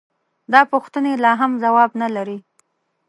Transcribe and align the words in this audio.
دا 0.53 0.61
پوښتنې 0.71 1.13
لا 1.23 1.31
هم 1.41 1.51
ځواب 1.63 1.91
نه 2.01 2.07
لري. 2.15 2.37